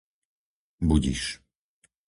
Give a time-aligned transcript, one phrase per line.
[0.87, 1.23] Budiš